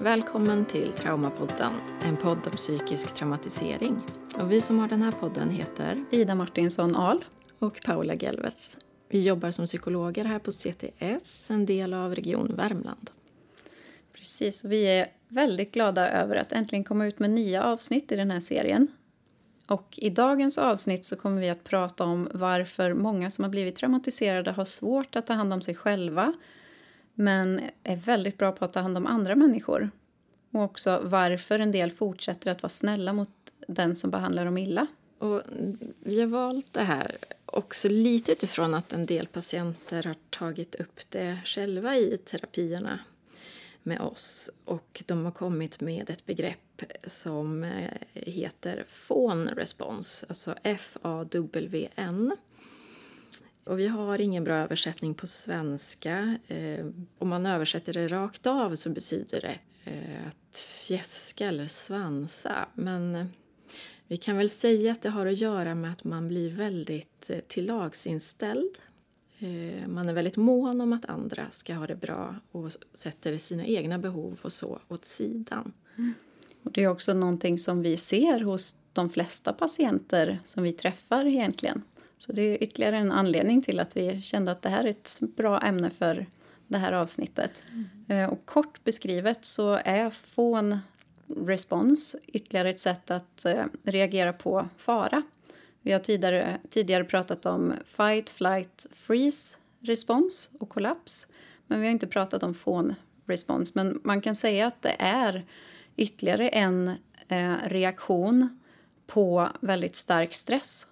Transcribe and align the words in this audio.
Välkommen 0.00 0.64
till 0.64 0.92
Traumapodden, 0.92 1.72
en 2.02 2.16
podd 2.16 2.46
om 2.46 2.56
psykisk 2.56 3.14
traumatisering. 3.14 4.00
Och 4.34 4.52
vi 4.52 4.60
som 4.60 4.78
har 4.78 4.88
den 4.88 5.02
här 5.02 5.12
podden 5.12 5.50
heter 5.50 6.04
Ida 6.10 6.34
Martinsson 6.34 6.96
Ahl 6.96 7.24
och 7.58 7.80
Paula 7.84 8.14
Gelves. 8.14 8.76
Vi 9.08 9.20
jobbar 9.20 9.50
som 9.50 9.66
psykologer 9.66 10.24
här 10.24 10.38
på 10.38 10.52
CTS, 10.52 11.50
en 11.50 11.66
del 11.66 11.94
av 11.94 12.14
Region 12.14 12.54
Värmland. 12.56 13.10
Precis, 14.12 14.64
vi 14.64 14.98
är 14.98 15.08
väldigt 15.28 15.74
glada 15.74 16.10
över 16.10 16.36
att 16.36 16.52
äntligen 16.52 16.84
komma 16.84 17.06
ut 17.06 17.18
med 17.18 17.30
nya 17.30 17.64
avsnitt 17.64 18.12
i 18.12 18.16
den 18.16 18.30
här 18.30 18.40
serien. 18.40 18.88
Och 19.66 19.94
I 19.96 20.10
dagens 20.10 20.58
avsnitt 20.58 21.04
så 21.04 21.16
kommer 21.16 21.40
vi 21.40 21.50
att 21.50 21.64
prata 21.64 22.04
om 22.04 22.28
varför 22.34 22.94
många 22.94 23.30
som 23.30 23.44
har 23.44 23.50
blivit 23.50 23.76
traumatiserade 23.76 24.50
har 24.50 24.64
svårt 24.64 25.16
att 25.16 25.26
ta 25.26 25.32
hand 25.32 25.52
om 25.52 25.62
sig 25.62 25.74
själva 25.74 26.34
men 27.18 27.60
är 27.84 27.96
väldigt 27.96 28.38
bra 28.38 28.52
på 28.52 28.64
att 28.64 28.72
ta 28.72 28.80
hand 28.80 28.96
om 28.96 29.06
andra 29.06 29.36
människor. 29.36 29.90
Och 30.50 30.62
också 30.62 31.00
varför 31.04 31.58
en 31.58 31.72
del 31.72 31.90
fortsätter 31.90 32.50
att 32.50 32.62
vara 32.62 32.70
snälla 32.70 33.12
mot 33.12 33.30
den 33.66 33.94
som 33.94 34.10
behandlar 34.10 34.44
dem 34.44 34.58
illa. 34.58 34.86
Och 35.18 35.42
vi 36.00 36.20
har 36.20 36.28
valt 36.28 36.72
det 36.72 36.82
här 36.82 37.18
också 37.46 37.88
lite 37.88 38.32
utifrån 38.32 38.74
att 38.74 38.92
en 38.92 39.06
del 39.06 39.26
patienter 39.26 40.02
har 40.02 40.16
tagit 40.30 40.74
upp 40.74 41.10
det 41.10 41.38
själva 41.44 41.96
i 41.96 42.16
terapierna 42.16 43.00
med 43.82 44.00
oss. 44.00 44.50
Och 44.64 45.02
de 45.06 45.24
har 45.24 45.32
kommit 45.32 45.80
med 45.80 46.10
ett 46.10 46.26
begrepp 46.26 46.82
som 47.06 47.64
eh, 47.64 47.90
heter 48.12 48.84
FAWN 48.88 49.48
response, 49.48 50.26
alltså 50.28 50.54
F-A-W-N. 50.62 52.36
Och 53.68 53.78
vi 53.78 53.86
har 53.86 54.20
ingen 54.20 54.44
bra 54.44 54.54
översättning 54.54 55.14
på 55.14 55.26
svenska. 55.26 56.38
Eh, 56.46 56.86
om 57.18 57.28
man 57.28 57.46
översätter 57.46 57.92
det 57.92 58.08
rakt 58.08 58.46
av 58.46 58.74
så 58.74 58.90
betyder 58.90 59.40
det 59.40 59.58
eh, 59.90 60.28
att 60.28 60.58
fjäska 60.58 61.46
eller 61.46 61.66
svansa. 61.66 62.68
Men 62.74 63.14
eh, 63.14 63.26
vi 64.06 64.16
kan 64.16 64.36
väl 64.36 64.50
säga 64.50 64.92
att 64.92 65.02
det 65.02 65.10
har 65.10 65.26
att 65.26 65.38
göra 65.38 65.74
med 65.74 65.92
att 65.92 66.04
man 66.04 66.28
blir 66.28 66.50
väldigt 66.50 67.30
eh, 67.30 67.38
tillagsinställd. 67.38 68.78
Eh, 69.38 69.88
man 69.88 70.08
är 70.08 70.12
väldigt 70.12 70.36
mån 70.36 70.80
om 70.80 70.92
att 70.92 71.04
andra 71.04 71.46
ska 71.50 71.74
ha 71.74 71.86
det 71.86 71.96
bra 71.96 72.36
och 72.52 72.72
sätter 72.92 73.38
sina 73.38 73.66
egna 73.66 73.98
behov 73.98 74.38
och 74.42 74.52
så 74.52 74.78
åt 74.88 75.04
sidan. 75.04 75.72
Mm. 75.98 76.14
Och 76.62 76.72
det 76.72 76.82
är 76.82 76.88
också 76.88 77.14
någonting 77.14 77.58
som 77.58 77.82
vi 77.82 77.96
ser 77.96 78.40
hos 78.40 78.76
de 78.92 79.10
flesta 79.10 79.52
patienter 79.52 80.38
som 80.44 80.62
vi 80.62 80.72
träffar 80.72 81.26
egentligen. 81.26 81.82
Så 82.18 82.32
det 82.32 82.42
är 82.42 82.62
ytterligare 82.62 82.96
en 82.96 83.12
anledning 83.12 83.62
till 83.62 83.80
att 83.80 83.96
vi 83.96 84.22
kände 84.22 84.52
att 84.52 84.62
det 84.62 84.68
här 84.68 84.84
är 84.84 84.88
ett 84.88 85.18
bra 85.20 85.60
ämne 85.60 85.90
för 85.90 86.26
det 86.66 86.78
här 86.78 86.92
avsnittet. 86.92 87.62
Mm. 88.08 88.30
Och 88.30 88.46
kort 88.46 88.84
beskrivet 88.84 89.44
så 89.44 89.80
är 89.84 90.10
fån 90.10 90.78
respons 91.36 92.16
ytterligare 92.26 92.70
ett 92.70 92.80
sätt 92.80 93.10
att 93.10 93.44
eh, 93.44 93.64
reagera 93.82 94.32
på 94.32 94.68
fara. 94.76 95.22
Vi 95.82 95.92
har 95.92 95.98
tidigare, 95.98 96.58
tidigare 96.70 97.04
pratat 97.04 97.46
om 97.46 97.74
fight, 97.84 98.30
flight, 98.30 98.86
freeze 98.92 99.58
respons 99.80 100.50
och 100.60 100.68
kollaps. 100.68 101.26
Men 101.66 101.80
vi 101.80 101.86
har 101.86 101.92
inte 101.92 102.06
pratat 102.06 102.42
om 102.42 102.54
fån 102.54 102.94
respons. 103.26 103.74
Men 103.74 104.00
man 104.04 104.20
kan 104.20 104.34
säga 104.34 104.66
att 104.66 104.82
det 104.82 104.96
är 104.98 105.46
ytterligare 105.96 106.48
en 106.48 106.88
eh, 107.28 107.54
reaktion 107.64 108.58
på 109.06 109.48
väldigt 109.60 109.96
stark 109.96 110.34
stress. 110.34 110.86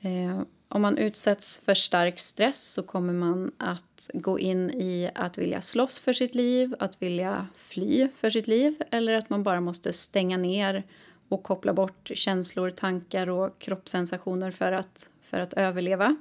Eh, 0.00 0.42
om 0.68 0.82
man 0.82 0.98
utsätts 0.98 1.58
för 1.64 1.74
stark 1.74 2.20
stress 2.20 2.72
så 2.72 2.82
kommer 2.82 3.12
man 3.12 3.52
att 3.58 4.10
gå 4.14 4.38
in 4.38 4.70
i 4.70 5.10
att 5.14 5.38
vilja 5.38 5.60
slåss 5.60 5.98
för 5.98 6.12
sitt 6.12 6.34
liv, 6.34 6.74
att 6.78 7.02
vilja 7.02 7.46
fly 7.56 8.08
för 8.16 8.30
sitt 8.30 8.46
liv 8.46 8.82
eller 8.90 9.12
att 9.12 9.30
man 9.30 9.42
bara 9.42 9.60
måste 9.60 9.92
stänga 9.92 10.36
ner 10.36 10.84
och 11.28 11.42
koppla 11.42 11.72
bort 11.72 12.10
känslor, 12.14 12.70
tankar 12.70 13.28
och 13.28 13.58
kroppssensationer 13.58 14.50
för 14.50 14.72
att, 14.72 15.08
för 15.22 15.40
att 15.40 15.52
överleva. 15.52 16.16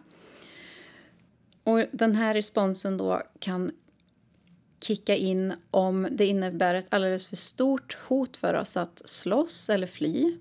Och 1.64 1.86
den 1.92 2.16
här 2.16 2.34
responsen 2.34 2.98
då 2.98 3.22
kan 3.40 3.72
kicka 4.82 5.16
in 5.16 5.54
om 5.72 6.08
det 6.12 6.26
innebär 6.26 6.74
ett 6.76 6.88
alldeles 6.90 7.28
för 7.28 7.36
stort 7.36 7.98
hot 8.08 8.38
för 8.38 8.54
oss 8.54 8.78
att 8.78 9.02
slåss 9.06 9.70
eller 9.70 9.88
fly 9.88 10.38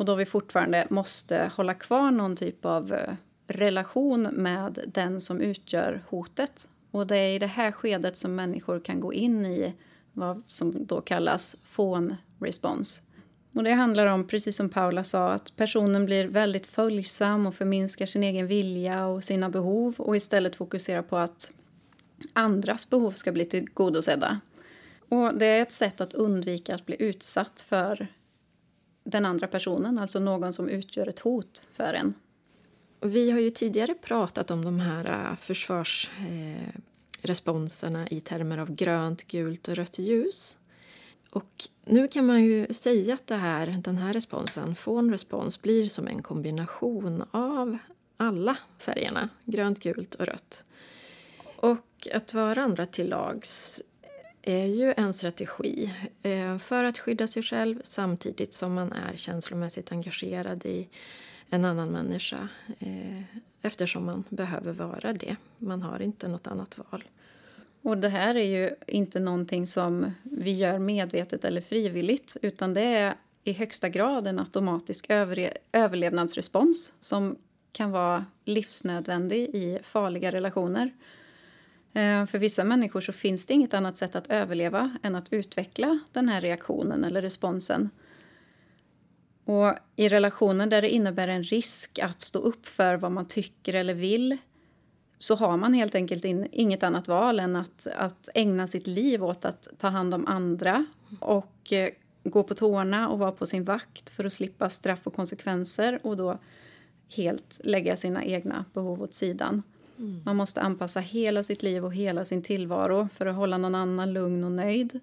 och 0.00 0.06
då 0.06 0.14
vi 0.14 0.26
fortfarande 0.26 0.86
måste 0.90 1.50
hålla 1.56 1.74
kvar 1.74 2.10
någon 2.10 2.36
typ 2.36 2.64
av 2.64 2.92
eh, 2.92 3.14
relation 3.46 4.22
med 4.22 4.84
den 4.86 5.20
som 5.20 5.40
utgör 5.40 6.02
hotet. 6.08 6.68
Och 6.90 7.06
det 7.06 7.16
är 7.16 7.34
i 7.34 7.38
det 7.38 7.46
här 7.46 7.72
skedet 7.72 8.16
som 8.16 8.34
människor 8.34 8.80
kan 8.80 9.00
gå 9.00 9.12
in 9.12 9.46
i 9.46 9.74
vad 10.12 10.42
som 10.46 10.86
då 10.86 11.00
kallas 11.00 11.56
phone 11.74 12.16
response. 12.38 13.02
Och 13.54 13.64
det 13.64 13.72
handlar 13.72 14.06
om, 14.06 14.26
precis 14.26 14.56
som 14.56 14.68
Paula 14.68 15.04
sa, 15.04 15.32
att 15.32 15.56
personen 15.56 16.06
blir 16.06 16.26
väldigt 16.28 16.66
följsam 16.66 17.46
och 17.46 17.54
förminskar 17.54 18.06
sin 18.06 18.22
egen 18.22 18.46
vilja 18.46 19.06
och 19.06 19.24
sina 19.24 19.50
behov 19.50 19.94
och 19.98 20.16
istället 20.16 20.56
fokuserar 20.56 21.02
på 21.02 21.16
att 21.16 21.52
andras 22.32 22.90
behov 22.90 23.12
ska 23.12 23.32
bli 23.32 23.44
tillgodosedda. 23.44 24.40
Och 25.08 25.34
det 25.34 25.46
är 25.46 25.62
ett 25.62 25.72
sätt 25.72 26.00
att 26.00 26.14
undvika 26.14 26.74
att 26.74 26.86
bli 26.86 26.96
utsatt 26.98 27.60
för 27.60 28.08
den 29.10 29.24
andra 29.24 29.46
personen, 29.46 29.98
alltså 29.98 30.20
någon 30.20 30.52
som 30.52 30.68
utgör 30.68 31.06
ett 31.06 31.18
hot 31.18 31.62
för 31.72 31.94
en. 31.94 32.14
Vi 33.00 33.30
har 33.30 33.40
ju 33.40 33.50
tidigare 33.50 33.94
pratat 33.94 34.50
om 34.50 34.64
de 34.64 34.80
här 34.80 35.10
äh, 35.10 35.36
försvarsresponserna 35.36 38.00
eh, 38.00 38.12
i 38.12 38.20
termer 38.20 38.58
av 38.58 38.74
grönt, 38.74 39.26
gult 39.26 39.68
och 39.68 39.74
rött 39.74 39.98
ljus. 39.98 40.58
Och 41.30 41.68
nu 41.84 42.08
kan 42.08 42.26
man 42.26 42.44
ju 42.44 42.72
säga 42.72 43.14
att 43.14 43.26
det 43.26 43.36
här, 43.36 43.66
den 43.66 43.96
här 43.96 44.12
responsen, 44.12 44.74
från 44.74 45.10
respons, 45.10 45.62
blir 45.62 45.88
som 45.88 46.06
en 46.06 46.22
kombination 46.22 47.24
av 47.30 47.78
alla 48.16 48.56
färgerna, 48.78 49.28
grönt, 49.44 49.80
gult 49.80 50.14
och 50.14 50.26
rött. 50.26 50.64
Och 51.56 52.08
att 52.14 52.34
vara 52.34 52.62
andra 52.62 52.86
till 52.86 53.08
lags 53.08 53.82
är 54.42 54.66
ju 54.66 54.94
en 54.96 55.12
strategi 55.12 55.90
eh, 56.22 56.58
för 56.58 56.84
att 56.84 56.98
skydda 56.98 57.26
sig 57.26 57.42
själv 57.42 57.80
samtidigt 57.84 58.54
som 58.54 58.74
man 58.74 58.92
är 58.92 59.16
känslomässigt 59.16 59.92
engagerad 59.92 60.66
i 60.66 60.88
en 61.50 61.64
annan 61.64 61.92
människa 61.92 62.48
eh, 62.78 63.22
eftersom 63.62 64.04
man 64.04 64.24
behöver 64.28 64.72
vara 64.72 65.12
det. 65.12 65.36
Man 65.58 65.82
har 65.82 66.02
inte 66.02 66.28
något 66.28 66.46
annat 66.46 66.78
val. 66.78 67.04
Och 67.82 67.98
det 67.98 68.08
här 68.08 68.34
är 68.34 68.60
ju 68.60 68.70
inte 68.86 69.20
någonting 69.20 69.66
som 69.66 70.12
vi 70.22 70.52
gör 70.52 70.78
medvetet 70.78 71.44
eller 71.44 71.60
frivilligt 71.60 72.36
utan 72.42 72.74
det 72.74 72.82
är 72.82 73.14
i 73.44 73.52
högsta 73.52 73.88
grad 73.88 74.26
en 74.26 74.38
automatisk 74.38 75.06
överlevnadsrespons 75.72 76.92
som 77.00 77.36
kan 77.72 77.90
vara 77.90 78.26
livsnödvändig 78.44 79.38
i 79.54 79.78
farliga 79.82 80.32
relationer. 80.32 80.90
Eh, 81.92 82.26
för 82.26 82.38
vissa 82.38 82.64
människor 82.64 83.00
så 83.00 83.12
finns 83.12 83.46
det 83.46 83.54
inget 83.54 83.74
annat 83.74 83.96
sätt 83.96 84.16
att 84.16 84.30
överleva 84.30 84.96
än 85.02 85.14
att 85.14 85.32
utveckla 85.32 85.98
den 86.12 86.28
här 86.28 86.40
reaktionen 86.40 87.04
eller 87.04 87.22
responsen. 87.22 87.90
Och 89.44 89.74
I 89.96 90.08
relationer 90.08 90.66
där 90.66 90.82
det 90.82 90.90
innebär 90.90 91.28
en 91.28 91.42
risk 91.42 91.98
att 91.98 92.20
stå 92.20 92.38
upp 92.38 92.66
för 92.66 92.96
vad 92.96 93.12
man 93.12 93.26
tycker 93.26 93.74
eller 93.74 93.94
vill 93.94 94.38
så 95.18 95.34
har 95.34 95.56
man 95.56 95.74
helt 95.74 95.94
enkelt 95.94 96.24
in, 96.24 96.48
inget 96.52 96.82
annat 96.82 97.08
val 97.08 97.40
än 97.40 97.56
att, 97.56 97.86
att 97.96 98.28
ägna 98.34 98.66
sitt 98.66 98.86
liv 98.86 99.24
åt 99.24 99.44
att 99.44 99.68
ta 99.78 99.88
hand 99.88 100.14
om 100.14 100.26
andra 100.26 100.86
och 101.20 101.72
eh, 101.72 101.90
gå 102.24 102.42
på 102.42 102.54
tårna 102.54 103.08
och 103.08 103.18
vara 103.18 103.32
på 103.32 103.46
sin 103.46 103.64
vakt 103.64 104.10
för 104.10 104.24
att 104.24 104.32
slippa 104.32 104.68
straff 104.68 105.06
och 105.06 105.14
konsekvenser 105.14 106.06
och 106.06 106.16
då 106.16 106.38
helt 107.16 107.60
lägga 107.64 107.96
sina 107.96 108.24
egna 108.24 108.64
behov 108.72 109.02
åt 109.02 109.14
sidan. 109.14 109.62
Mm. 110.00 110.22
Man 110.24 110.36
måste 110.36 110.60
anpassa 110.60 111.00
hela 111.00 111.42
sitt 111.42 111.62
liv 111.62 111.84
och 111.84 111.94
hela 111.94 112.24
sin 112.24 112.42
tillvaro 112.42 113.08
för 113.14 113.26
att 113.26 113.36
hålla 113.36 113.58
någon 113.58 113.74
annan 113.74 114.12
lugn 114.12 114.44
och 114.44 114.52
nöjd 114.52 115.00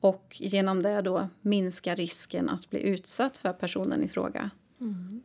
och 0.00 0.36
genom 0.40 0.82
det 0.82 1.02
då 1.02 1.28
minska 1.40 1.94
risken 1.94 2.48
att 2.48 2.70
bli 2.70 2.80
utsatt 2.80 3.36
för 3.36 3.52
personen 3.52 4.02
i 4.02 4.08
fråga. 4.08 4.50
Mm. 4.80 5.22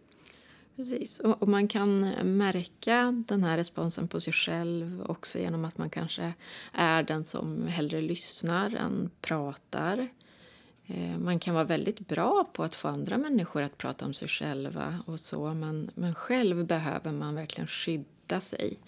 Precis, 0.75 1.19
och 1.19 1.47
man 1.47 1.67
kan 1.67 1.99
märka 2.37 3.23
den 3.27 3.43
här 3.43 3.57
responsen 3.57 4.07
på 4.07 4.19
sig 4.19 4.33
själv 4.33 5.03
också 5.05 5.39
genom 5.39 5.65
att 5.65 5.77
man 5.77 5.89
kanske 5.89 6.33
är 6.71 7.03
den 7.03 7.25
som 7.25 7.67
hellre 7.67 8.01
lyssnar 8.01 8.75
än 8.75 9.09
pratar. 9.21 10.07
Eh, 10.85 11.17
man 11.17 11.39
kan 11.39 11.53
vara 11.53 11.63
väldigt 11.63 11.99
bra 12.07 12.49
på 12.53 12.63
att 12.63 12.75
få 12.75 12.87
andra 12.87 13.17
människor 13.17 13.61
att 13.61 13.77
prata 13.77 14.05
om 14.05 14.13
sig 14.13 14.27
själva 14.27 14.99
och 15.05 15.19
så 15.19 15.53
men, 15.53 15.91
men 15.95 16.15
själv 16.15 16.65
behöver 16.65 17.11
man 17.11 17.35
verkligen 17.35 17.67
skydda 17.67 18.12
sig. 18.39 18.79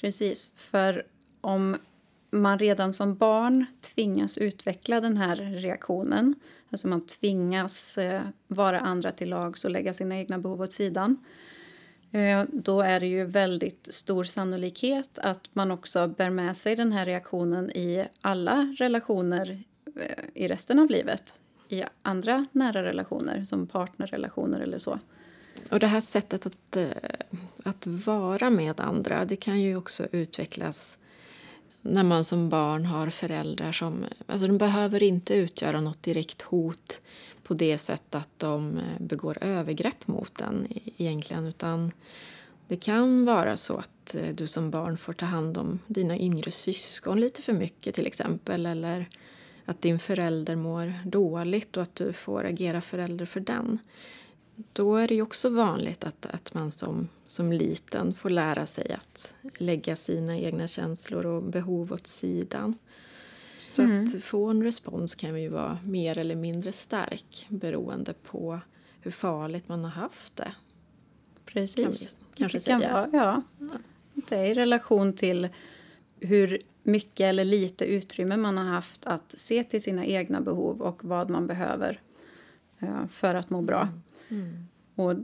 Precis, 0.00 0.54
för 0.56 1.06
om 1.40 1.76
man 2.30 2.58
redan 2.58 2.92
som 2.92 3.14
barn 3.14 3.66
tvingas 3.80 4.38
utveckla 4.38 5.00
den 5.00 5.16
här 5.16 5.36
reaktionen, 5.36 6.34
alltså 6.70 6.88
man 6.88 7.06
tvingas 7.06 7.98
eh, 7.98 8.22
vara 8.48 8.80
andra 8.80 9.12
till 9.12 9.30
lags 9.30 9.64
och 9.64 9.70
lägga 9.70 9.92
sina 9.92 10.16
egna 10.16 10.38
behov 10.38 10.60
åt 10.60 10.72
sidan, 10.72 11.24
eh, 12.10 12.44
då 12.52 12.80
är 12.80 13.00
det 13.00 13.06
ju 13.06 13.24
väldigt 13.24 13.88
stor 13.90 14.24
sannolikhet 14.24 15.18
att 15.18 15.48
man 15.52 15.70
också 15.70 16.08
bär 16.08 16.30
med 16.30 16.56
sig 16.56 16.76
den 16.76 16.92
här 16.92 17.06
reaktionen 17.06 17.70
i 17.70 18.06
alla 18.20 18.76
relationer 18.78 19.62
eh, 19.96 20.24
i 20.34 20.48
resten 20.48 20.78
av 20.78 20.90
livet 20.90 21.40
i 21.68 21.84
andra 22.02 22.46
nära 22.52 22.82
relationer, 22.82 23.44
som 23.44 23.66
partnerrelationer 23.66 24.60
eller 24.60 24.78
så. 24.78 24.98
Och 25.70 25.80
det 25.80 25.86
här 25.86 26.00
sättet 26.00 26.46
att, 26.46 26.76
eh, 26.76 26.88
att 27.64 27.86
vara 27.86 28.50
med 28.50 28.80
andra, 28.80 29.24
det 29.24 29.36
kan 29.36 29.60
ju 29.60 29.76
också 29.76 30.06
utvecklas 30.12 30.98
när 31.82 32.02
man 32.02 32.24
som 32.24 32.48
barn 32.48 32.84
har 32.84 33.10
föräldrar 33.10 33.72
som... 33.72 34.04
Alltså 34.26 34.46
de 34.46 34.58
behöver 34.58 35.02
inte 35.02 35.34
utgöra 35.34 35.80
något 35.80 36.02
direkt 36.02 36.42
hot 36.42 37.00
på 37.42 37.54
det 37.54 37.78
sättet 37.78 38.14
att 38.14 38.38
de 38.38 38.78
eh, 38.78 38.84
begår 38.98 39.38
övergrepp 39.40 40.06
mot 40.06 40.40
en 40.40 40.66
e-, 40.70 40.90
egentligen. 40.96 41.46
Utan 41.46 41.92
det 42.68 42.76
kan 42.76 43.24
vara 43.24 43.56
så 43.56 43.76
att 43.76 44.14
eh, 44.14 44.34
du 44.34 44.46
som 44.46 44.70
barn 44.70 44.96
får 44.96 45.12
ta 45.12 45.26
hand 45.26 45.58
om 45.58 45.78
dina 45.86 46.18
yngre 46.18 46.50
syskon 46.50 47.20
lite 47.20 47.42
för 47.42 47.52
mycket 47.52 47.94
till 47.94 48.06
exempel. 48.06 48.66
Eller 48.66 49.08
att 49.64 49.82
din 49.82 49.98
förälder 49.98 50.56
mår 50.56 50.94
dåligt 51.04 51.76
och 51.76 51.82
att 51.82 51.94
du 51.94 52.12
får 52.12 52.44
agera 52.44 52.80
förälder 52.80 53.26
för 53.26 53.40
den. 53.40 53.78
Då 54.72 54.96
är 54.96 55.08
det 55.08 55.14
ju 55.14 55.22
också 55.22 55.48
vanligt 55.48 56.04
att, 56.04 56.26
att 56.26 56.54
man 56.54 56.70
som, 56.70 57.08
som 57.26 57.52
liten 57.52 58.14
får 58.14 58.30
lära 58.30 58.66
sig 58.66 58.92
att 58.92 59.34
lägga 59.58 59.96
sina 59.96 60.38
egna 60.38 60.68
känslor 60.68 61.26
och 61.26 61.42
behov 61.42 61.92
åt 61.92 62.06
sidan. 62.06 62.78
Så 63.58 63.82
mm. 63.82 64.04
att 64.04 64.24
få 64.24 64.46
en 64.46 64.62
respons 64.62 65.14
kan 65.14 65.42
ju 65.42 65.48
vara 65.48 65.78
mer 65.84 66.18
eller 66.18 66.36
mindre 66.36 66.72
stark 66.72 67.46
beroende 67.48 68.14
på 68.22 68.60
hur 69.00 69.10
farligt 69.10 69.68
man 69.68 69.84
har 69.84 69.90
haft 69.90 70.36
det. 70.36 70.54
Precis. 71.44 72.16
Kan 72.34 72.48
kanske 72.48 72.58
det 72.58 72.64
kan. 72.64 72.80
Vara, 72.80 73.10
ja. 73.12 73.42
Det 74.14 74.36
är 74.36 74.44
i 74.44 74.54
relation 74.54 75.12
till 75.12 75.48
hur 76.20 76.62
mycket 76.82 77.24
eller 77.24 77.44
lite 77.44 77.84
utrymme 77.84 78.36
man 78.36 78.58
har 78.58 78.64
haft 78.64 79.06
att 79.06 79.34
se 79.38 79.64
till 79.64 79.82
sina 79.82 80.06
egna 80.06 80.40
behov 80.40 80.82
och 80.82 81.04
vad 81.04 81.30
man 81.30 81.46
behöver 81.46 81.90
eh, 81.90 82.11
för 83.10 83.34
att 83.34 83.50
må 83.50 83.62
bra. 83.62 83.88
Mm. 84.28 84.68
Och 84.94 85.16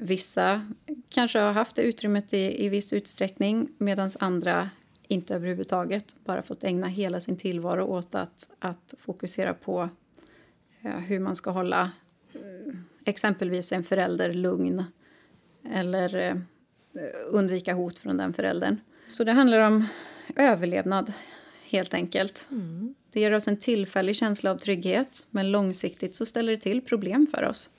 vissa 0.00 0.66
kanske 1.08 1.38
har 1.38 1.52
haft 1.52 1.76
det 1.76 1.82
utrymmet 1.82 2.34
i, 2.34 2.64
i 2.64 2.68
viss 2.68 2.92
utsträckning 2.92 3.68
medan 3.78 4.10
andra 4.20 4.70
inte 5.08 5.34
överhuvudtaget 5.34 6.16
bara 6.24 6.42
fått 6.42 6.64
ägna 6.64 6.86
hela 6.86 7.20
sin 7.20 7.36
tillvaro 7.36 7.84
åt 7.84 8.14
att, 8.14 8.50
att 8.58 8.94
fokusera 8.98 9.54
på 9.54 9.88
eh, 10.82 10.98
hur 10.98 11.20
man 11.20 11.36
ska 11.36 11.50
hålla 11.50 11.90
eh, 12.32 12.74
exempelvis 13.04 13.72
en 13.72 13.84
förälder 13.84 14.32
lugn 14.32 14.84
eller 15.70 16.16
eh, 16.16 16.36
undvika 17.30 17.74
hot 17.74 17.98
från 17.98 18.16
den 18.16 18.32
föräldern. 18.32 18.76
Så 19.10 19.24
det 19.24 19.32
handlar 19.32 19.60
om 19.60 19.86
överlevnad, 20.36 21.12
helt 21.70 21.94
enkelt. 21.94 22.48
Mm. 22.50 22.94
Det 23.12 23.20
ger 23.20 23.34
oss 23.34 23.48
en 23.48 23.56
tillfällig 23.56 24.16
känsla 24.16 24.50
av 24.50 24.56
trygghet 24.56 25.26
men 25.30 25.50
långsiktigt 25.50 26.14
så 26.14 26.26
ställer 26.26 26.52
det 26.52 26.58
till 26.58 26.80
problem 26.80 27.26
för 27.30 27.44
oss. 27.44 27.70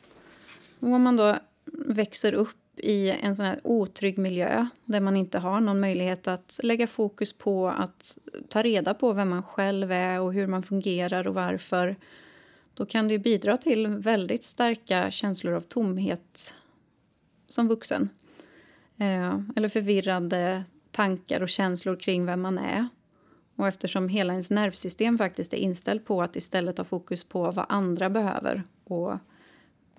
Och 0.80 0.88
om 0.88 1.02
man 1.02 1.18
då 1.18 1.38
växer 1.74 2.34
upp 2.34 2.56
i 2.78 3.10
en 3.10 3.36
sån 3.36 3.46
här 3.46 3.60
otrygg 3.64 4.18
miljö 4.18 4.68
där 4.86 5.00
man 5.00 5.16
inte 5.16 5.40
har 5.40 5.60
någon 5.60 5.80
möjlighet 5.80 6.28
att 6.28 6.60
lägga 6.64 6.88
fokus 6.88 7.38
på 7.38 7.70
att 7.70 8.18
ta 8.48 8.64
reda 8.64 8.94
på 8.94 9.14
vem 9.14 9.30
man 9.30 9.44
själv 9.44 9.92
är 9.92 10.20
och 10.20 10.34
hur 10.34 10.48
man 10.48 10.64
fungerar 10.64 11.28
och 11.28 11.34
varför 11.34 11.96
då 12.74 12.86
kan 12.86 13.08
det 13.08 13.20
bidra 13.20 13.58
till 13.58 13.88
väldigt 13.88 14.44
starka 14.44 15.12
känslor 15.12 15.54
av 15.54 15.62
tomhet 15.62 16.54
som 17.48 17.68
vuxen. 17.68 18.10
Eh, 18.98 19.40
eller 19.56 19.70
förvirrande 19.70 20.64
tankar 20.92 21.42
och 21.42 21.50
känslor 21.50 21.96
kring 21.96 22.26
vem 22.26 22.42
man 22.42 22.58
är. 22.58 22.88
Och 23.60 23.68
eftersom 23.68 24.10
hela 24.10 24.34
ens 24.34 24.52
nervsystem 24.52 25.18
faktiskt 25.18 25.54
är 25.54 25.58
inställt 25.58 26.06
på 26.06 26.22
att 26.22 26.36
istället 26.36 26.78
ha 26.78 26.86
fokus 26.86 27.24
på 27.24 27.52
vad 27.52 27.66
andra 27.70 28.10
behöver 28.10 28.64
och 28.84 29.14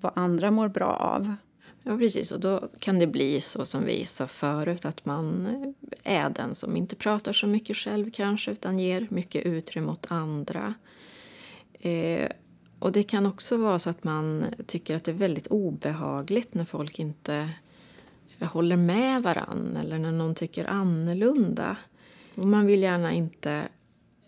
vad 0.00 0.12
andra 0.14 0.50
mår 0.50 0.68
bra 0.68 0.86
av. 0.86 1.34
Ja, 1.82 1.96
precis. 1.98 2.32
Och 2.32 2.40
då 2.40 2.68
kan 2.78 2.98
det 2.98 3.06
bli 3.06 3.40
så 3.40 3.64
som 3.64 3.84
vi 3.84 4.06
sa 4.06 4.26
förut, 4.26 4.84
att 4.84 5.04
man 5.04 5.46
är 6.04 6.30
den 6.30 6.54
som 6.54 6.76
inte 6.76 6.96
pratar 6.96 7.32
så 7.32 7.46
mycket 7.46 7.76
själv 7.76 8.10
kanske, 8.10 8.50
utan 8.50 8.78
ger 8.78 9.06
mycket 9.10 9.46
utrymme 9.46 9.92
åt 9.92 10.10
andra. 10.10 10.74
Eh, 11.72 12.30
och 12.78 12.92
det 12.92 13.02
kan 13.02 13.26
också 13.26 13.56
vara 13.56 13.78
så 13.78 13.90
att 13.90 14.04
man 14.04 14.44
tycker 14.66 14.96
att 14.96 15.04
det 15.04 15.10
är 15.10 15.14
väldigt 15.14 15.46
obehagligt 15.46 16.54
när 16.54 16.64
folk 16.64 16.98
inte 16.98 17.50
håller 18.40 18.76
med 18.76 19.22
varann 19.22 19.76
eller 19.80 19.98
när 19.98 20.12
någon 20.12 20.34
tycker 20.34 20.70
annorlunda. 20.70 21.76
Och 22.40 22.46
man 22.46 22.66
vill 22.66 22.82
gärna 22.82 23.12
inte 23.12 23.68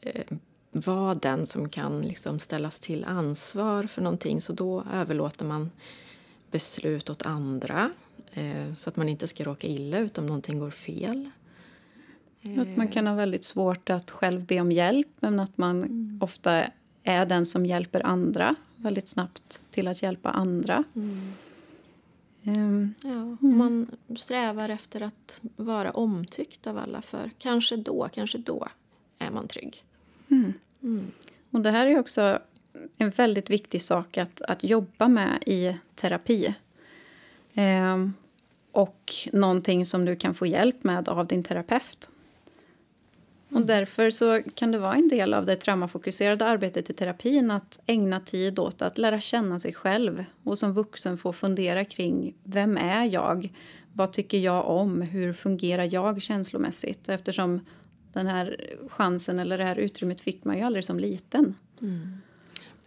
eh, 0.00 0.24
vara 0.70 1.14
den 1.14 1.46
som 1.46 1.68
kan 1.68 2.02
liksom 2.02 2.38
ställas 2.38 2.78
till 2.78 3.04
ansvar 3.04 3.82
för 3.82 4.02
någonting 4.02 4.40
så 4.40 4.52
då 4.52 4.84
överlåter 4.92 5.44
man 5.44 5.70
beslut 6.50 7.10
åt 7.10 7.26
andra 7.26 7.90
eh, 8.32 8.74
så 8.74 8.88
att 8.88 8.96
man 8.96 9.08
inte 9.08 9.28
ska 9.28 9.44
råka 9.44 9.66
illa 9.66 9.98
ut 9.98 10.18
om 10.18 10.26
någonting 10.26 10.58
går 10.58 10.70
fel. 10.70 11.30
Att 12.58 12.76
man 12.76 12.88
kan 12.88 13.06
ha 13.06 13.14
väldigt 13.14 13.44
svårt 13.44 13.90
att 13.90 14.10
själv 14.10 14.44
be 14.44 14.60
om 14.60 14.72
hjälp 14.72 15.08
men 15.20 15.40
att 15.40 15.58
man 15.58 15.76
mm. 15.76 16.18
ofta 16.22 16.64
är 17.02 17.26
den 17.26 17.46
som 17.46 17.66
hjälper 17.66 18.06
andra 18.06 18.54
väldigt 18.76 19.08
snabbt 19.08 19.62
till 19.70 19.88
att 19.88 20.02
hjälpa 20.02 20.30
andra. 20.30 20.84
Mm. 20.94 21.32
Um, 22.44 22.94
ja, 23.02 23.10
mm. 23.10 23.58
Man 23.58 23.90
strävar 24.16 24.68
efter 24.68 25.00
att 25.00 25.40
vara 25.56 25.90
omtyckt 25.90 26.66
av 26.66 26.78
alla 26.78 27.02
för 27.02 27.30
kanske 27.38 27.76
då, 27.76 28.08
kanske 28.12 28.38
då 28.38 28.68
är 29.18 29.30
man 29.30 29.48
trygg. 29.48 29.84
Mm. 30.30 30.52
Mm. 30.82 31.06
Och 31.50 31.60
det 31.60 31.70
här 31.70 31.86
är 31.86 31.98
också 31.98 32.38
en 32.96 33.10
väldigt 33.10 33.50
viktig 33.50 33.82
sak 33.82 34.18
att, 34.18 34.42
att 34.42 34.64
jobba 34.64 35.08
med 35.08 35.42
i 35.46 35.76
terapi. 35.94 36.54
Um, 37.54 38.14
och 38.72 39.12
någonting 39.32 39.86
som 39.86 40.04
du 40.04 40.16
kan 40.16 40.34
få 40.34 40.46
hjälp 40.46 40.84
med 40.84 41.08
av 41.08 41.26
din 41.26 41.42
terapeut. 41.42 42.08
Och 43.54 43.66
därför 43.66 44.10
så 44.10 44.42
kan 44.54 44.72
det 44.72 44.78
vara 44.78 44.94
en 44.94 45.08
del 45.08 45.34
av 45.34 45.46
det 45.46 45.56
traumafokuserade 45.56 46.44
arbetet 46.44 46.90
i 46.90 46.92
terapin 46.92 47.50
att 47.50 47.80
ägna 47.86 48.20
tid 48.20 48.58
åt 48.58 48.82
att 48.82 48.98
lära 48.98 49.20
känna 49.20 49.58
sig 49.58 49.74
själv 49.74 50.24
och 50.44 50.58
som 50.58 50.72
vuxen 50.72 51.18
få 51.18 51.32
fundera 51.32 51.84
kring 51.84 52.34
vem 52.44 52.76
är 52.76 53.04
jag? 53.04 53.52
Vad 53.92 54.12
tycker 54.12 54.38
jag 54.38 54.68
om? 54.68 55.02
Hur 55.02 55.32
fungerar 55.32 55.88
jag 55.92 56.22
känslomässigt? 56.22 57.08
Eftersom 57.08 57.60
den 58.12 58.26
här 58.26 58.76
chansen 58.88 59.38
eller 59.38 59.58
det 59.58 59.64
här 59.64 59.76
utrymmet 59.76 60.20
fick 60.20 60.44
man 60.44 60.56
ju 60.56 60.62
aldrig 60.62 60.84
som 60.84 60.98
liten. 60.98 61.54
Mm. 61.80 62.16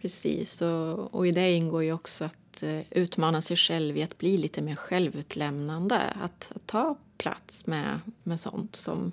Precis, 0.00 0.62
och, 0.62 1.14
och 1.14 1.26
i 1.26 1.30
det 1.30 1.52
ingår 1.52 1.84
ju 1.84 1.92
också 1.92 2.24
att 2.24 2.62
eh, 2.62 2.80
utmana 2.90 3.42
sig 3.42 3.56
själv 3.56 3.96
i 3.96 4.02
att 4.02 4.18
bli 4.18 4.36
lite 4.36 4.62
mer 4.62 4.76
självutlämnande. 4.76 6.00
Att, 6.22 6.50
att 6.54 6.66
ta 6.66 6.96
plats 7.18 7.66
med, 7.66 8.00
med 8.22 8.40
sånt 8.40 8.76
som 8.76 9.12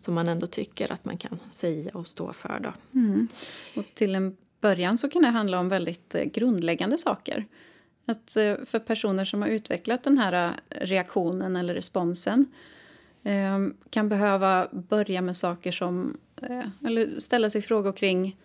som 0.00 0.14
man 0.14 0.28
ändå 0.28 0.46
tycker 0.46 0.92
att 0.92 1.04
man 1.04 1.16
kan 1.16 1.38
säga 1.50 1.90
och 1.94 2.06
stå 2.06 2.32
för. 2.32 2.60
Då. 2.60 2.98
Mm. 2.98 3.28
Och 3.76 3.84
till 3.94 4.14
en 4.14 4.36
början 4.60 4.98
så 4.98 5.08
kan 5.08 5.22
det 5.22 5.28
handla 5.28 5.60
om 5.60 5.68
väldigt 5.68 6.14
eh, 6.14 6.24
grundläggande 6.24 6.98
saker. 6.98 7.46
Att 8.06 8.36
eh, 8.36 8.54
för 8.66 8.78
personer 8.78 9.24
som 9.24 9.42
har 9.42 9.48
utvecklat 9.48 10.02
den 10.02 10.18
här 10.18 10.32
eh, 10.68 10.86
reaktionen 10.86 11.56
eller 11.56 11.74
responsen 11.74 12.46
ehm, 13.22 13.74
kan 13.90 14.08
behöva 14.08 14.68
börja 14.72 15.22
med 15.22 15.36
saker 15.36 15.72
som... 15.72 16.16
Eller 16.86 17.20
ställa 17.20 17.50
sig 17.50 17.62
frågor 17.62 17.92
kring 17.92 18.36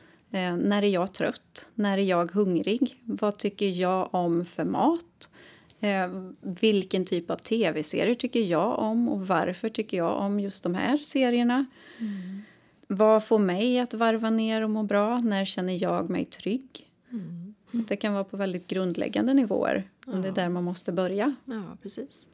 när 0.57 0.83
är 0.83 0.87
jag 0.87 1.13
trött? 1.13 1.67
När 1.73 1.97
är 1.97 2.01
jag 2.01 2.31
hungrig? 2.31 3.01
Vad 3.03 3.37
tycker 3.37 3.69
jag 3.69 4.09
om 4.11 4.45
för 4.45 4.65
mat? 4.65 5.29
Eh, 5.79 6.07
vilken 6.41 7.05
typ 7.05 7.29
av 7.29 7.37
tv-serier 7.37 8.15
tycker 8.15 8.39
jag 8.39 8.79
om 8.79 9.09
och 9.09 9.27
varför 9.27 9.69
tycker 9.69 9.97
jag 9.97 10.17
om 10.19 10.39
just 10.39 10.63
de 10.63 10.75
här 10.75 10.97
serierna? 10.97 11.65
Mm. 11.99 12.41
Vad 12.87 13.23
får 13.23 13.39
mig 13.39 13.79
att 13.79 13.93
varva 13.93 14.29
ner 14.29 14.61
och 14.61 14.69
må 14.69 14.83
bra? 14.83 15.19
När 15.19 15.45
känner 15.45 15.83
jag 15.83 16.09
mig 16.09 16.25
trygg? 16.25 16.91
Mm. 17.11 17.55
Det 17.71 17.95
kan 17.95 18.13
vara 18.13 18.23
på 18.23 18.37
väldigt 18.37 18.67
grundläggande 18.67 19.33
nivåer. 19.33 19.89
Ja. 20.05 20.13
Det 20.13 20.27
är 20.27 20.31
där 20.31 20.49
man 20.49 20.63
måste 20.63 20.91
börja. 20.91 21.35
Ja, 21.45 21.63
precis. 21.81 22.27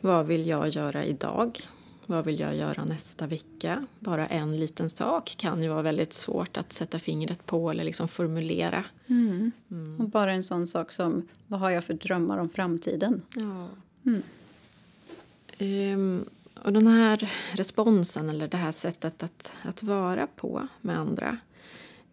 Vad 0.00 0.26
vill 0.26 0.46
jag 0.46 0.68
göra 0.68 1.04
idag? 1.04 1.60
Vad 2.06 2.24
vill 2.24 2.40
jag 2.40 2.56
göra 2.56 2.84
nästa 2.84 3.26
vecka? 3.26 3.86
Bara 3.98 4.26
en 4.26 4.60
liten 4.60 4.90
sak 4.90 5.34
kan 5.38 5.62
ju 5.62 5.68
vara 5.68 5.82
väldigt 5.82 6.12
svårt 6.12 6.56
att 6.56 6.72
sätta 6.72 6.98
fingret 6.98 7.46
på 7.46 7.70
eller 7.70 7.84
liksom 7.84 8.08
formulera. 8.08 8.84
Mm. 9.06 9.52
Mm. 9.70 10.00
Och 10.00 10.08
bara 10.08 10.32
en 10.32 10.44
sån 10.44 10.66
sak 10.66 10.92
som 10.92 11.28
vad 11.46 11.60
har 11.60 11.70
jag 11.70 11.84
för 11.84 11.94
drömmar 11.94 12.38
om 12.38 12.50
framtiden? 12.50 13.22
Ja. 13.34 13.68
Mm. 14.04 14.22
Um, 15.58 16.24
och 16.62 16.72
den 16.72 16.86
här 16.86 17.32
responsen 17.52 18.28
eller 18.28 18.48
det 18.48 18.56
här 18.56 18.72
sättet 18.72 19.22
att, 19.22 19.52
att 19.62 19.82
vara 19.82 20.26
på 20.26 20.68
med 20.80 20.98
andra 20.98 21.38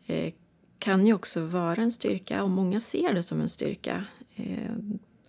eh, 0.06 0.34
kan 0.80 1.08
ju 1.08 1.14
också 1.14 1.46
vara 1.46 1.82
en 1.82 1.92
styrka 1.92 2.44
och 2.44 2.50
många 2.50 2.82
ser 2.82 3.14
det 3.14 3.24
som 3.24 3.42
en 3.42 3.50
styrka. 3.50 4.06
Eh, 4.36 4.72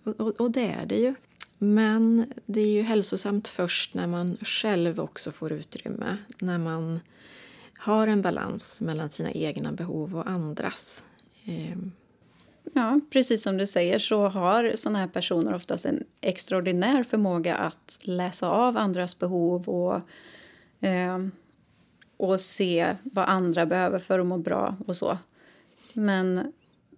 och, 0.03 0.19
och, 0.19 0.41
och 0.41 0.51
det 0.51 0.67
är 0.67 0.85
det 0.85 0.95
ju. 0.95 1.15
Men 1.57 2.33
det 2.45 2.61
är 2.61 2.71
ju 2.71 2.81
hälsosamt 2.81 3.47
först 3.47 3.93
när 3.93 4.07
man 4.07 4.37
själv 4.41 4.99
också 4.99 5.31
får 5.31 5.51
utrymme. 5.51 6.17
När 6.41 6.57
man 6.57 6.99
har 7.79 8.07
en 8.07 8.21
balans 8.21 8.81
mellan 8.81 9.09
sina 9.09 9.31
egna 9.31 9.71
behov 9.71 10.15
och 10.15 10.29
andras. 10.29 11.05
Ehm. 11.45 11.91
Ja, 12.73 12.99
precis 13.09 13.43
som 13.43 13.57
du 13.57 13.67
säger 13.67 13.99
så 13.99 14.27
har 14.27 14.71
såna 14.75 14.99
här 14.99 15.07
personer 15.07 15.53
oftast 15.53 15.85
en 15.85 16.03
extraordinär 16.21 17.03
förmåga 17.03 17.55
att 17.55 17.99
läsa 18.01 18.49
av 18.49 18.77
andras 18.77 19.19
behov 19.19 19.69
och, 19.69 20.01
eh, 20.87 21.27
och 22.17 22.41
se 22.41 22.95
vad 23.03 23.25
andra 23.25 23.65
behöver 23.65 23.99
för 23.99 24.19
att 24.19 24.25
må 24.25 24.37
bra 24.37 24.75
och 24.87 24.97
så. 24.97 25.17
Men, 25.93 26.53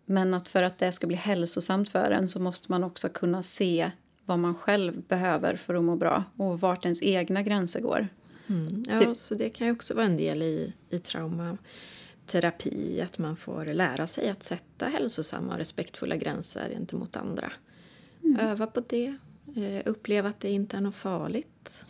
men 0.05 0.33
att 0.33 0.47
för 0.47 0.63
att 0.63 0.77
det 0.77 0.91
ska 0.91 1.07
bli 1.07 1.17
hälsosamt 1.17 1.89
för 1.89 2.11
en 2.11 2.27
så 2.27 2.39
måste 2.39 2.71
man 2.71 2.83
också 2.83 3.09
kunna 3.09 3.43
se 3.43 3.91
vad 4.27 4.39
man 4.39 4.55
själv 4.55 5.01
behöver 5.01 5.55
för 5.55 5.75
att 5.75 5.83
må 5.83 5.95
bra 5.95 6.23
och 6.37 6.59
vart 6.59 6.85
ens 6.85 7.03
egna 7.03 7.43
gränser 7.43 7.81
går. 7.81 8.07
Mm. 8.47 8.83
Ja, 8.87 8.99
typ. 8.99 9.17
så 9.17 9.35
det 9.35 9.49
kan 9.49 9.67
ju 9.67 9.73
också 9.73 9.93
vara 9.93 10.05
en 10.05 10.17
del 10.17 10.41
i, 10.41 10.73
i 10.89 10.99
traumaterapi, 10.99 13.01
att 13.01 13.17
man 13.17 13.35
får 13.35 13.65
lära 13.65 14.07
sig 14.07 14.29
att 14.29 14.43
sätta 14.43 14.85
hälsosamma 14.85 15.51
och 15.51 15.57
respektfulla 15.57 16.15
gränser 16.15 16.69
gentemot 16.69 17.15
andra. 17.15 17.51
Mm. 18.23 18.39
Öva 18.39 18.67
på 18.67 18.83
det, 18.87 19.17
eh, 19.55 19.81
uppleva 19.85 20.29
att 20.29 20.39
det 20.39 20.49
inte 20.49 20.77
är 20.77 20.81
något 20.81 20.95
farligt. 20.95 21.85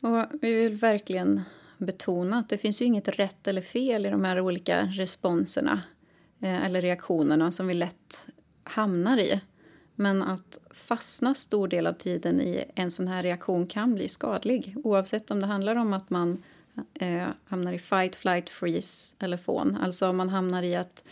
Och 0.00 0.24
vi 0.40 0.52
vill 0.52 0.74
verkligen 0.74 1.40
betona 1.78 2.38
att 2.38 2.48
det 2.48 2.58
finns 2.58 2.82
ju 2.82 2.86
inget 2.86 3.08
rätt 3.08 3.48
eller 3.48 3.62
fel 3.62 4.06
i 4.06 4.10
de 4.10 4.24
här 4.24 4.40
olika 4.40 4.86
responserna 4.86 5.82
eh, 6.40 6.66
eller 6.66 6.80
reaktionerna 6.80 7.50
som 7.50 7.66
vi 7.66 7.74
lätt 7.74 8.26
hamnar 8.64 9.18
i. 9.18 9.40
Men 9.94 10.22
att 10.22 10.58
fastna 10.70 11.34
stor 11.34 11.68
del 11.68 11.86
av 11.86 11.92
tiden 11.92 12.40
i 12.40 12.64
en 12.74 12.90
sån 12.90 13.08
här 13.08 13.22
reaktion 13.22 13.66
kan 13.66 13.94
bli 13.94 14.08
skadlig 14.08 14.76
oavsett 14.84 15.30
om 15.30 15.40
det 15.40 15.46
handlar 15.46 15.76
om 15.76 15.92
att 15.92 16.10
man 16.10 16.42
eh, 16.94 17.28
hamnar 17.44 17.72
i 17.72 17.78
fight, 17.78 18.16
flight, 18.16 18.50
freeze 18.50 19.16
eller 19.18 19.36
fån. 19.36 19.76
Alltså 19.76 20.08
om 20.08 20.16
man 20.16 20.28
hamnar 20.28 20.62
i 20.62 20.76
att 20.76 21.04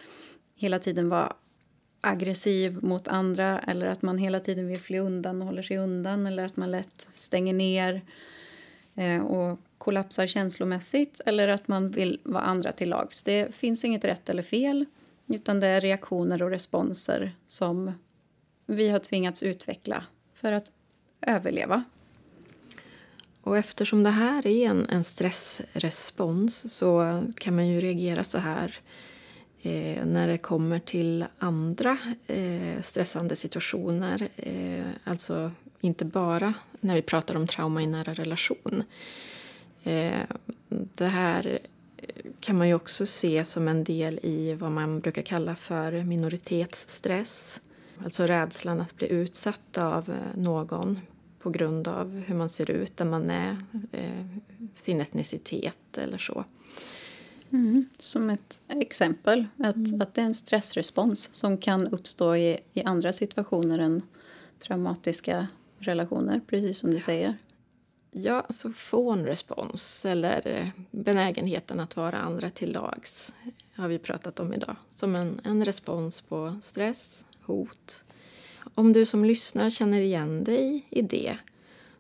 hela 0.55 0.79
tiden 0.79 1.09
vara 1.09 1.33
aggressiv 2.01 2.85
mot 2.85 3.09
andra 3.09 3.59
eller 3.59 3.87
att 3.87 4.03
man 4.03 4.19
hela 4.19 4.41
tiden 4.41 4.67
vill 4.67 4.81
fly 4.81 4.99
undan 4.99 5.41
och 5.43 5.47
håller 5.47 5.63
sig 5.63 5.79
undan 5.79 6.27
eller 6.27 6.45
att 6.45 6.57
man 6.57 6.71
lätt 6.71 7.09
stänger 7.13 7.53
ner 7.53 8.03
eh, 8.95 9.23
och 9.23 9.59
kollapsar 9.79 10.27
känslomässigt 10.27 11.21
eller 11.27 11.49
att 11.49 11.69
man 11.69 11.91
vill 11.91 12.21
vara 12.23 12.43
andra 12.43 12.73
till 12.73 12.89
lags. 12.89 13.23
Det 13.23 13.55
finns 13.55 13.85
inget 13.85 14.05
rätt 14.05 14.29
eller 14.29 14.43
fel 14.43 14.87
utan 15.27 15.61
det 15.61 15.67
är 15.67 15.81
reaktioner 15.81 16.43
och 16.43 16.51
responser 16.51 17.35
som 17.47 17.93
vi 18.71 18.89
har 18.89 18.99
tvingats 18.99 19.43
utveckla 19.43 20.05
för 20.35 20.53
att 20.53 20.73
överleva. 21.27 21.85
Och 23.43 23.59
eftersom 23.59 24.03
det 24.03 24.11
här 24.11 24.47
är 24.47 24.71
en, 24.71 24.87
en 24.89 25.05
stressrespons 25.05 26.75
så 26.75 27.23
kan 27.37 27.55
man 27.55 27.69
ju 27.69 27.81
reagera 27.81 28.25
så 28.25 28.39
här 28.39 28.79
eh, 29.63 30.05
när 30.05 30.29
det 30.29 30.39
kommer 30.39 30.79
till 30.79 31.25
andra 31.39 31.99
eh, 32.27 32.81
stressande 32.81 33.37
situationer. 33.37 34.29
Eh, 34.37 34.85
alltså 35.05 35.53
inte 35.81 36.05
bara 36.05 36.55
när 36.81 36.95
vi 36.95 37.03
pratar 37.03 37.35
om 37.35 37.47
trauma 37.47 37.83
i 37.83 37.87
nära 37.87 38.15
relation. 38.15 38.83
Eh, 39.83 40.21
det 40.69 41.07
här 41.07 41.59
kan 42.41 42.59
man 42.59 42.69
ju 42.69 42.75
också 42.75 43.07
se 43.07 43.45
som 43.45 43.69
en 43.69 43.85
del 43.85 44.21
i 44.23 44.55
vad 44.55 44.73
man 44.73 45.01
brukar 45.01 45.23
kalla 45.23 45.57
för 45.57 45.93
minoritetsstress. 45.93 47.61
Alltså 48.05 48.27
rädslan 48.27 48.81
att 48.81 48.97
bli 48.97 49.09
utsatt 49.09 49.79
av 49.79 50.09
eh, 50.09 50.43
någon 50.43 51.01
på 51.39 51.51
grund 51.51 51.89
av 51.89 52.11
hur 52.13 52.35
man 52.35 52.49
ser 52.49 52.71
ut, 52.71 52.97
där 52.97 53.05
man 53.05 53.31
är, 53.31 53.57
eh, 53.93 54.27
sin 54.75 55.01
etnicitet 55.01 55.99
eller 55.99 56.17
så. 56.17 56.45
Mm, 57.53 57.89
som 57.99 58.31
ett 58.31 58.61
exempel, 58.69 59.47
att, 59.57 59.77
mm. 59.77 60.01
att 60.01 60.15
det 60.15 60.21
är 60.21 60.25
en 60.25 60.35
stressrespons 60.35 61.31
som 61.33 61.59
kan 61.59 61.87
uppstå 61.87 62.37
i, 62.37 62.59
i 62.73 62.83
andra 62.83 63.13
situationer 63.13 63.79
än 63.79 64.03
traumatiska 64.59 65.47
relationer, 65.79 66.41
precis 66.47 66.79
som 66.79 66.91
du 66.91 67.01
säger. 67.01 67.37
Ja, 68.11 68.41
alltså 68.41 68.71
fånrespons 68.73 70.05
eller 70.05 70.71
benägenheten 70.91 71.81
att 71.81 71.97
vara 71.97 72.19
andra 72.19 72.51
till 72.51 72.73
lags 72.73 73.35
har 73.75 73.89
vi 73.89 73.99
pratat 73.99 74.41
om 74.41 74.55
idag. 74.55 74.77
Som 74.89 75.17
en, 75.17 75.41
en 75.45 75.65
respons 75.65 76.21
på 76.21 76.55
stress, 76.63 77.25
hot. 77.43 78.05
Om 78.75 78.93
du 78.93 79.07
som 79.07 79.25
lyssnar 79.25 79.71
känner 79.71 80.01
igen 80.01 80.45
dig 80.45 80.87
i 80.91 81.03
det 81.03 81.37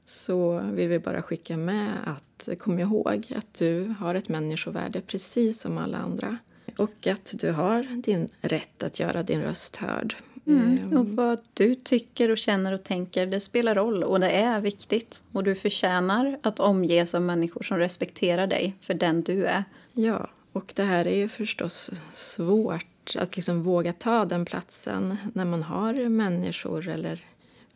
så 0.04 0.60
vill 0.72 0.88
vi 0.88 0.98
bara 0.98 1.22
skicka 1.22 1.56
med 1.56 1.90
att 2.04 2.48
kom 2.58 2.78
ihåg 2.78 3.32
att 3.36 3.54
du 3.54 3.94
har 3.98 4.14
ett 4.14 4.28
människovärde 4.28 5.00
precis 5.00 5.60
som 5.60 5.78
alla 5.78 5.98
andra. 5.98 6.38
Och 6.76 7.06
att 7.06 7.34
du 7.34 7.50
har 7.50 7.82
din 8.02 8.28
rätt 8.40 8.82
att 8.82 9.00
göra 9.00 9.22
din 9.22 9.42
röst 9.42 9.76
hörd. 9.76 10.16
Mm. 10.46 10.78
Ehm. 10.78 10.98
Och 10.98 11.08
vad 11.08 11.40
du 11.54 11.74
tycker 11.74 12.30
och 12.30 12.38
känner 12.38 12.72
och 12.72 12.84
tänker, 12.84 13.26
det 13.26 13.40
spelar 13.40 13.74
roll 13.74 14.04
och 14.04 14.20
det 14.20 14.30
är 14.30 14.60
viktigt. 14.60 15.22
Och 15.32 15.44
du 15.44 15.54
förtjänar 15.54 16.38
att 16.42 16.60
omges 16.60 17.14
av 17.14 17.22
människor 17.22 17.62
som 17.62 17.78
respekterar 17.78 18.46
dig 18.46 18.74
för 18.80 18.94
den 18.94 19.22
du 19.22 19.44
är. 19.44 19.64
Ja, 19.92 20.30
och 20.52 20.72
det 20.76 20.82
här 20.82 21.06
är 21.06 21.16
ju 21.16 21.28
förstås 21.28 21.90
svårt 22.12 22.86
att 23.16 23.36
liksom 23.36 23.62
våga 23.62 23.92
ta 23.92 24.24
den 24.24 24.44
platsen 24.44 25.16
när 25.34 25.44
man 25.44 25.62
har 25.62 26.08
människor 26.08 26.88
eller 26.88 27.24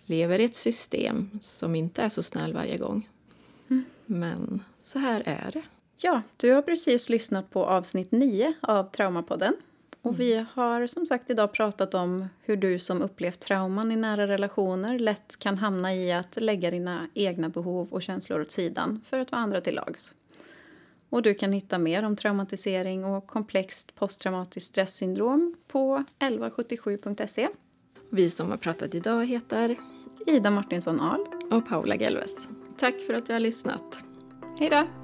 lever 0.05 0.39
i 0.39 0.45
ett 0.45 0.55
system 0.55 1.31
som 1.41 1.75
inte 1.75 2.03
är 2.03 2.09
så 2.09 2.23
snäll 2.23 2.53
varje 2.53 2.77
gång. 2.77 3.09
Mm. 3.71 3.85
Men 4.07 4.65
så 4.83 4.99
här 4.99 5.23
är 5.27 5.51
det. 5.53 5.63
Ja, 5.97 6.23
du 6.37 6.53
har 6.53 6.63
precis 6.63 7.09
lyssnat 7.09 7.51
på 7.51 7.67
avsnitt 7.67 8.13
9 8.13 8.55
av 8.61 8.91
Traumapodden. 8.91 9.55
Och 10.03 10.15
mm. 10.15 10.19
vi 10.19 10.47
har 10.53 10.87
som 10.87 11.07
sagt 11.07 11.31
idag 11.31 11.53
pratat 11.53 11.95
om 11.95 12.29
hur 12.41 12.57
du 12.57 12.79
som 12.79 13.03
upplevt 13.03 13.41
trauman 13.41 13.93
i 13.93 13.97
nära 13.97 14.27
relationer 14.27 14.99
lätt 14.99 15.37
kan 15.39 15.59
hamna 15.59 15.95
i 15.95 16.13
att 16.13 16.37
lägga 16.41 16.71
dina 16.71 17.09
egna 17.15 17.49
behov 17.49 17.89
och 17.91 18.03
känslor 18.03 18.41
åt 18.41 18.51
sidan 18.51 19.01
för 19.11 19.19
att 19.19 19.33
vara 19.33 19.43
andra 19.43 19.61
till 19.61 19.75
lags. 19.75 20.15
Och 21.15 21.23
du 21.23 21.35
kan 21.35 21.53
hitta 21.53 21.79
mer 21.79 22.03
om 22.03 22.17
traumatisering 22.17 23.05
och 23.05 23.27
komplext 23.27 23.95
posttraumatiskt 23.95 24.69
stresssyndrom 24.69 25.55
på 25.69 26.05
1177.se. 26.19 27.49
Vi 28.11 28.31
som 28.31 28.51
har 28.51 28.57
pratat 28.57 28.95
idag 28.95 29.27
heter 29.27 29.77
Ida 30.27 30.51
Martinsson 30.51 31.01
Ahl 31.01 31.27
och 31.51 31.69
Paula 31.69 31.97
Gelves. 31.97 32.49
Tack 32.77 32.95
för 33.07 33.15
att 33.15 33.27
du 33.27 33.33
har 33.33 33.41
lyssnat. 33.41 34.05
Hej 34.59 34.71
då! 34.71 35.04